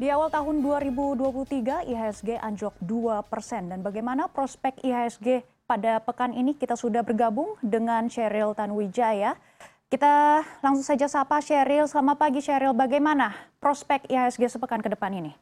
[0.00, 3.68] Di awal tahun 2023, IHSG anjlok 2 persen.
[3.68, 6.56] Dan bagaimana prospek IHSG pada pekan ini?
[6.56, 9.36] Kita sudah bergabung dengan Sheryl Tanwijaya.
[9.92, 11.84] Kita langsung saja sapa Sheryl.
[11.84, 15.36] Selamat pagi Sheryl, bagaimana prospek IHSG sepekan ke depan ini?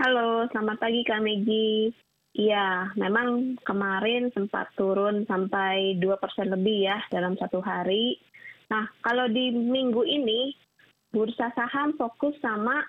[0.00, 1.92] Halo, selamat pagi Kak Megi.
[2.32, 8.16] Iya, memang kemarin sempat turun sampai 2 persen lebih ya dalam satu hari.
[8.72, 10.56] Nah, kalau di minggu ini,
[11.12, 12.88] bursa saham fokus sama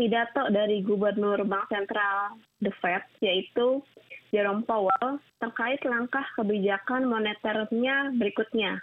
[0.00, 3.84] pidato dari Gubernur Bank Sentral The Fed, yaitu
[4.32, 8.80] Jerome Powell, terkait langkah kebijakan moneternya berikutnya.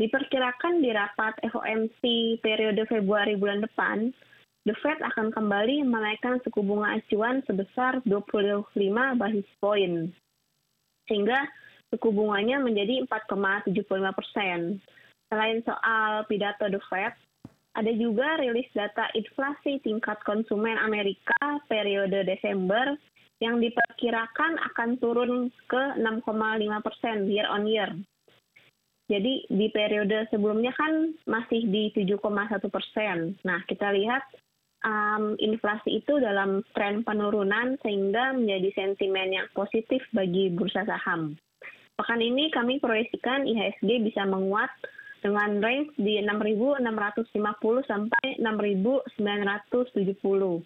[0.00, 2.00] Diperkirakan di rapat FOMC
[2.40, 4.16] periode Februari bulan depan,
[4.64, 8.72] The Fed akan kembali menaikkan suku bunga acuan sebesar 25
[9.20, 10.08] basis point,
[11.04, 11.36] sehingga
[11.92, 13.76] suku bunganya menjadi 4,75
[14.16, 14.80] persen.
[15.28, 17.12] Selain soal pidato The Fed,
[17.80, 22.92] ada juga rilis data inflasi tingkat konsumen Amerika periode Desember
[23.40, 26.28] yang diperkirakan akan turun ke 6,5
[26.84, 27.88] persen year on year.
[29.08, 32.20] Jadi di periode sebelumnya kan masih di 7,1
[32.68, 33.34] persen.
[33.48, 34.22] Nah kita lihat
[34.84, 41.34] um, inflasi itu dalam tren penurunan sehingga menjadi sentimen yang positif bagi bursa saham.
[41.96, 44.70] Pekan ini kami proyeksikan IHSG bisa menguat
[45.20, 50.64] dengan range di 6.650 sampai 6.970.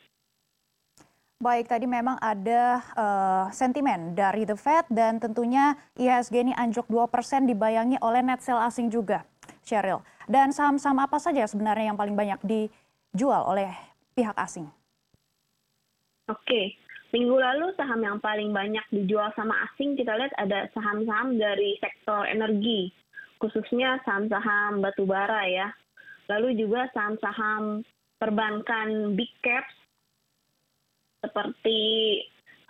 [1.43, 7.51] Baik, tadi memang ada uh, sentimen dari The Fed dan tentunya IHSG ini anjlok 2%
[7.51, 9.27] dibayangi oleh net sell asing juga,
[9.67, 10.01] Cheryl.
[10.25, 13.69] Dan saham-saham apa saja sebenarnya yang paling banyak dijual oleh
[14.17, 14.65] pihak asing?
[16.33, 16.81] Oke,
[17.13, 22.25] minggu lalu saham yang paling banyak dijual sama asing kita lihat ada saham-saham dari sektor
[22.25, 22.89] energi
[23.39, 25.69] khususnya saham-saham batubara ya.
[26.31, 27.85] Lalu juga saham-saham
[28.17, 29.75] perbankan big caps
[31.21, 31.81] seperti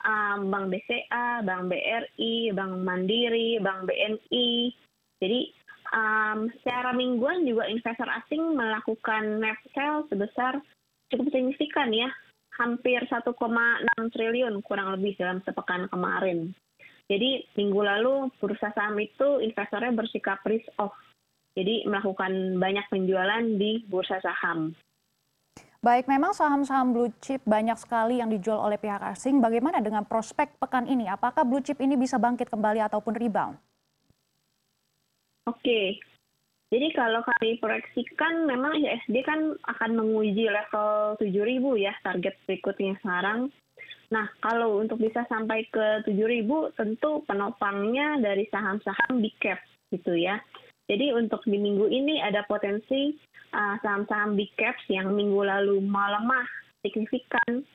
[0.06, 4.48] um, Bank BCA, Bank BRI, Bank Mandiri, Bank BNI.
[5.18, 5.40] Jadi
[5.94, 10.60] um, secara mingguan juga investor asing melakukan net sell sebesar
[11.12, 12.10] cukup signifikan ya,
[12.58, 13.30] hampir 1,6
[14.14, 16.54] triliun kurang lebih dalam sepekan kemarin.
[17.04, 20.96] Jadi minggu lalu bursa saham itu investornya bersikap risk off.
[21.54, 24.72] Jadi melakukan banyak penjualan di bursa saham.
[25.84, 29.44] Baik, memang saham-saham blue chip banyak sekali yang dijual oleh pihak asing.
[29.44, 31.04] Bagaimana dengan prospek pekan ini?
[31.04, 33.60] Apakah blue chip ini bisa bangkit kembali ataupun rebound?
[35.44, 36.00] Oke,
[36.74, 43.54] jadi kalau kami proyeksikan memang ISD kan akan menguji level 7000 ya target berikutnya sekarang.
[44.14, 46.46] Nah, kalau untuk bisa sampai ke 7.000
[46.78, 49.58] tentu penopangnya dari saham-saham big cap
[49.90, 50.38] gitu ya.
[50.86, 53.18] Jadi untuk di minggu ini ada potensi
[53.50, 56.46] uh, saham-saham big caps yang minggu lalu melemah
[56.86, 57.66] signifikan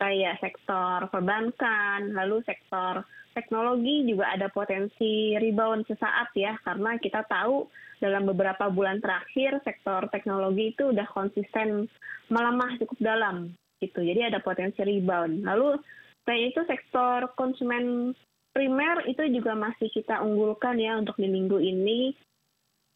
[0.00, 3.06] kayak sektor perbankan, lalu sektor
[3.36, 7.70] teknologi juga ada potensi rebound sesaat ya karena kita tahu
[8.02, 11.86] dalam beberapa bulan terakhir sektor teknologi itu udah konsisten
[12.30, 13.52] melemah cukup dalam
[13.84, 14.00] gitu.
[14.00, 15.44] Jadi ada potensi rebound.
[15.44, 15.76] Lalu
[16.24, 18.16] selain itu sektor konsumen
[18.54, 22.14] primer itu juga masih kita unggulkan ya untuk di minggu ini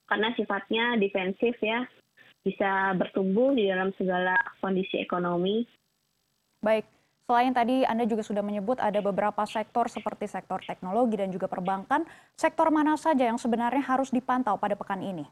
[0.09, 1.85] karena sifatnya defensif ya
[2.47, 5.67] bisa bertumbuh di dalam segala kondisi ekonomi.
[6.65, 6.87] Baik,
[7.29, 12.09] selain tadi Anda juga sudah menyebut ada beberapa sektor seperti sektor teknologi dan juga perbankan,
[12.39, 15.27] sektor mana saja yang sebenarnya harus dipantau pada pekan ini?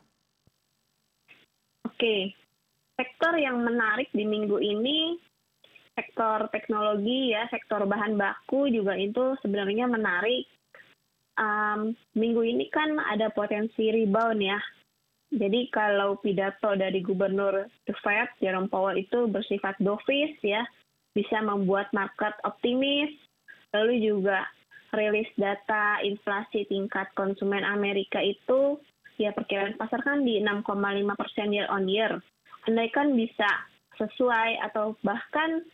[1.89, 2.37] Oke,
[3.01, 5.17] sektor yang menarik di minggu ini
[5.97, 10.45] sektor teknologi ya, sektor bahan baku juga itu sebenarnya menarik.
[11.37, 14.61] Um, minggu ini kan ada potensi rebound ya.
[15.33, 20.63] Jadi kalau pidato dari Gubernur The Fed, Jerome Powell itu bersifat dovish ya,
[21.17, 23.11] bisa membuat market optimis.
[23.75, 24.47] Lalu juga
[24.95, 28.81] rilis data inflasi tingkat konsumen Amerika itu
[29.21, 32.17] ya perkiraan pasar kan di 6,5 persen year on year.
[32.69, 33.49] Andaikan bisa
[33.97, 35.65] sesuai atau bahkan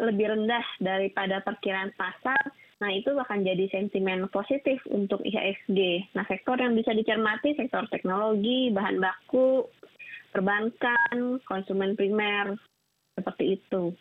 [0.00, 2.40] lebih rendah daripada perkiraan pasar,
[2.80, 6.10] nah itu akan jadi sentimen positif untuk IHSG.
[6.16, 9.68] Nah sektor yang bisa dicermati sektor teknologi, bahan baku,
[10.32, 12.56] perbankan, konsumen primer,
[13.18, 13.92] seperti itu.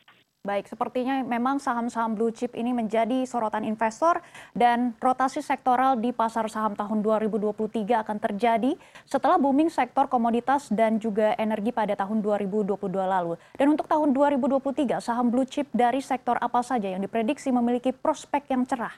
[0.50, 4.18] Baik, sepertinya memang saham-saham blue chip ini menjadi sorotan investor
[4.58, 7.54] dan rotasi sektoral di pasar saham tahun 2023
[8.02, 8.74] akan terjadi
[9.06, 13.38] setelah booming sektor komoditas dan juga energi pada tahun 2022 lalu.
[13.62, 18.50] Dan untuk tahun 2023, saham blue chip dari sektor apa saja yang diprediksi memiliki prospek
[18.50, 18.98] yang cerah?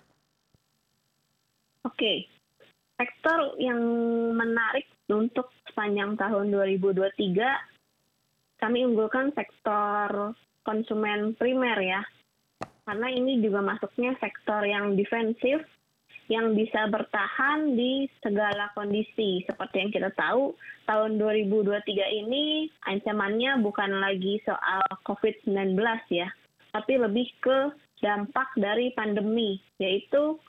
[1.84, 2.32] Oke,
[2.96, 3.84] sektor yang
[4.40, 6.48] menarik untuk sepanjang tahun
[6.80, 7.12] 2023
[8.64, 10.32] kami unggulkan sektor
[10.64, 12.02] konsumen primer ya.
[12.86, 15.62] Karena ini juga masuknya sektor yang defensif
[16.32, 19.44] yang bisa bertahan di segala kondisi.
[19.44, 20.56] Seperti yang kita tahu,
[20.88, 21.84] tahun 2023
[22.24, 25.76] ini ancamannya bukan lagi soal COVID-19
[26.08, 26.32] ya,
[26.72, 30.40] tapi lebih ke dampak dari pandemi, yaitu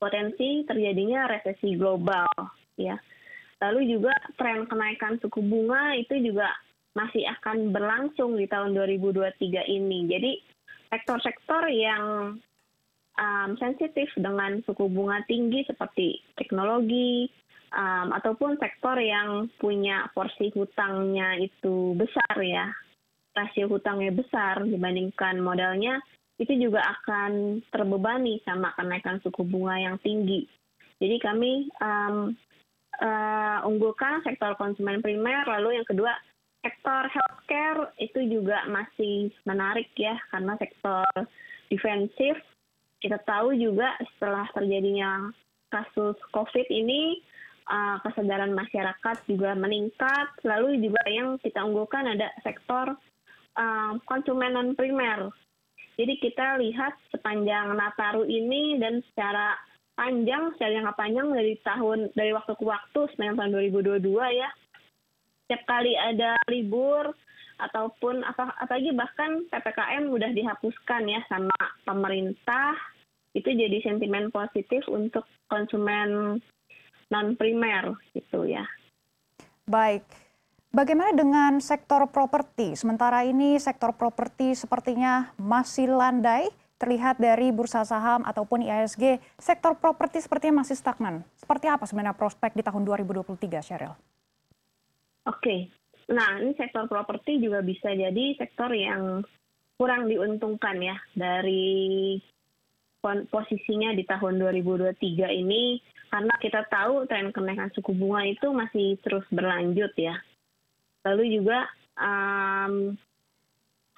[0.00, 2.26] potensi terjadinya resesi global
[2.80, 2.96] ya.
[3.58, 6.48] Lalu juga tren kenaikan suku bunga itu juga
[6.98, 9.38] masih akan berlangsung di tahun 2023
[9.70, 10.10] ini.
[10.10, 10.32] Jadi
[10.90, 12.34] sektor-sektor yang
[13.14, 17.30] um, sensitif dengan suku bunga tinggi seperti teknologi
[17.70, 22.66] um, ataupun sektor yang punya porsi hutangnya itu besar ya
[23.38, 26.02] rasio hutangnya besar dibandingkan modalnya
[26.38, 30.46] itu juga akan terbebani sama kenaikan suku bunga yang tinggi.
[30.98, 32.34] Jadi kami um,
[33.02, 36.14] uh, unggulkan sektor konsumen primer, lalu yang kedua
[36.62, 41.06] sektor healthcare itu juga masih menarik ya karena sektor
[41.70, 42.34] defensif
[42.98, 45.30] kita tahu juga setelah terjadinya
[45.70, 47.22] kasus COVID ini
[47.70, 50.28] uh, kesadaran masyarakat juga meningkat.
[50.42, 52.96] Lalu juga yang kita unggulkan ada sektor
[53.54, 55.30] uh, konsumen non primer.
[55.98, 59.58] Jadi kita lihat sepanjang Nataru ini dan secara
[59.98, 64.50] panjang, secara jangka panjang dari tahun dari waktu ke waktu sepanjang tahun 2022 ya.
[65.48, 67.16] Setiap kali ada libur
[67.56, 71.56] ataupun apa apalagi bahkan ppkm sudah dihapuskan ya sama
[71.88, 72.76] pemerintah
[73.32, 76.36] itu jadi sentimen positif untuk konsumen
[77.08, 78.68] non primer gitu ya.
[79.64, 80.04] Baik.
[80.68, 82.76] Bagaimana dengan sektor properti?
[82.76, 89.16] Sementara ini sektor properti sepertinya masih landai terlihat dari bursa saham ataupun IISG.
[89.40, 91.24] Sektor properti sepertinya masih stagnan.
[91.40, 93.96] Seperti apa sebenarnya prospek di tahun 2023, Sheryl?
[95.28, 95.68] Oke,
[96.08, 99.20] Nah, ini sektor properti juga bisa jadi sektor yang
[99.76, 102.16] kurang diuntungkan ya dari
[103.04, 104.96] posisinya di tahun 2023
[105.28, 105.78] ini
[106.08, 110.16] karena kita tahu tren kenaikan suku bunga itu masih terus berlanjut ya.
[111.04, 111.68] Lalu juga
[112.00, 112.96] um,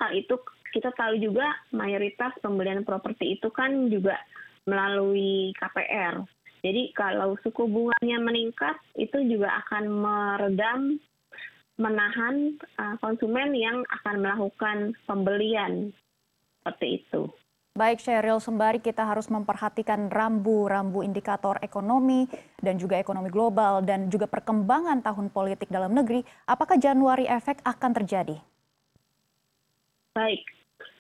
[0.03, 0.35] hal itu
[0.75, 4.19] kita tahu juga mayoritas pembelian properti itu kan juga
[4.67, 6.27] melalui KPR.
[6.61, 11.01] Jadi kalau suku bunganya meningkat itu juga akan meredam
[11.81, 15.97] menahan uh, konsumen yang akan melakukan pembelian
[16.61, 17.33] seperti itu.
[17.71, 22.29] Baik Sheryl, sembari kita harus memperhatikan rambu-rambu indikator ekonomi
[22.61, 27.91] dan juga ekonomi global dan juga perkembangan tahun politik dalam negeri, apakah Januari efek akan
[27.97, 28.37] terjadi?
[30.13, 30.43] Baik,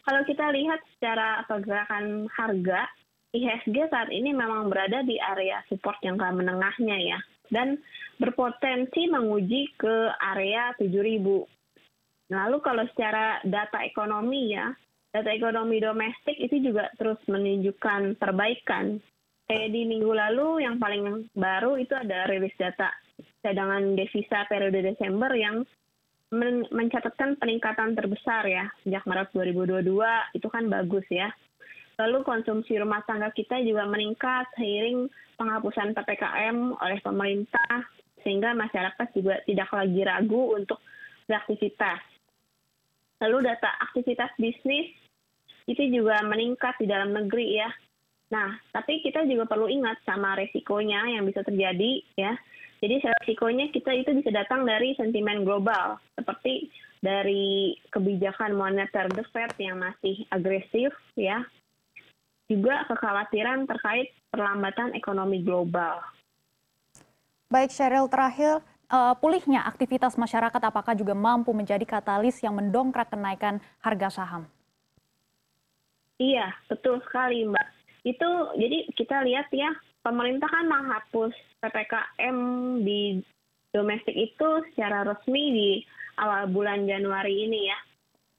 [0.06, 2.86] kalau kita lihat secara pergerakan harga,
[3.34, 7.18] IHSG saat ini memang berada di area support jangka menengahnya ya
[7.50, 7.78] dan
[8.20, 12.30] berpotensi menguji ke area 7000.
[12.30, 14.70] Lalu kalau secara data ekonomi ya,
[15.10, 19.00] data ekonomi domestik itu juga terus menunjukkan perbaikan.
[19.50, 22.94] Kayak di minggu lalu yang paling baru itu ada rilis data
[23.42, 25.66] cadangan devisa periode Desember yang
[26.70, 31.34] mencatatkan peningkatan terbesar ya sejak Maret 2022 itu kan bagus ya.
[31.98, 37.82] Lalu konsumsi rumah tangga kita juga meningkat seiring penghapusan PPKM oleh pemerintah
[38.22, 40.80] sehingga masyarakat juga tidak lagi ragu untuk
[41.28, 42.00] beraktivitas.
[43.20, 44.88] Lalu data aktivitas bisnis
[45.68, 47.70] itu juga meningkat di dalam negeri ya.
[48.30, 52.32] Nah, tapi kita juga perlu ingat sama resikonya yang bisa terjadi ya.
[52.80, 56.72] Jadi resikonya kita itu bisa datang dari sentimen global seperti
[57.04, 61.44] dari kebijakan moneter The Fed yang masih agresif ya
[62.50, 66.02] juga kekhawatiran terkait perlambatan ekonomi global.
[67.50, 68.62] Baik, Sheryl, terakhir,
[68.94, 74.46] uh, pulihnya aktivitas masyarakat apakah juga mampu menjadi katalis yang mendongkrak kenaikan harga saham?
[76.22, 77.68] Iya, betul sekali, Mbak.
[78.06, 79.66] Itu jadi kita lihat ya,
[80.06, 82.38] pemerintah kan menghapus PPKM
[82.86, 83.18] di
[83.74, 85.70] domestik itu secara resmi di
[86.22, 87.78] awal bulan Januari ini ya.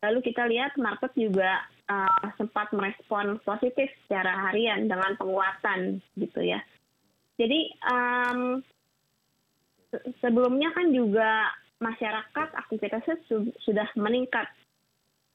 [0.07, 6.63] Lalu kita lihat market juga uh, sempat merespon positif secara harian dengan penguatan gitu ya.
[7.35, 8.63] Jadi um,
[10.23, 14.47] sebelumnya kan juga masyarakat aktivitasnya su sudah meningkat,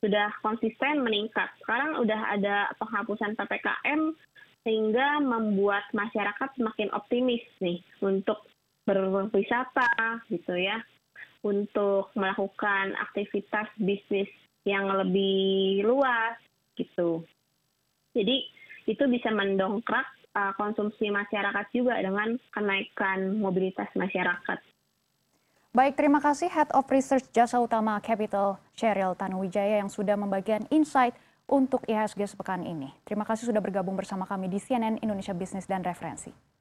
[0.00, 1.50] sudah konsisten meningkat.
[1.60, 4.14] Sekarang udah ada penghapusan ppkm
[4.62, 8.46] sehingga membuat masyarakat semakin optimis nih untuk
[8.86, 10.78] berwisata gitu ya,
[11.42, 14.30] untuk melakukan aktivitas bisnis
[14.66, 16.38] yang lebih luas
[16.74, 17.22] gitu.
[18.14, 18.46] Jadi
[18.86, 20.06] itu bisa mendongkrak
[20.36, 24.60] uh, konsumsi masyarakat juga dengan kenaikan mobilitas masyarakat.
[25.72, 31.12] Baik, terima kasih Head of Research Jasa Utama Capital, Cheryl Tanuwijaya yang sudah membagikan insight
[31.48, 32.92] untuk IHSG sepekan ini.
[33.04, 36.55] Terima kasih sudah bergabung bersama kami di CNN Indonesia Business dan Referensi.